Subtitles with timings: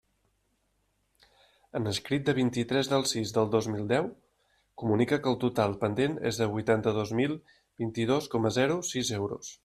[1.79, 4.07] En escrit de vint-i-tres del sis del dos mil deu,
[4.83, 7.37] comunica que el total pendent és de huitanta-dos mil
[7.83, 9.53] vint-i-dos coma zero sis euros.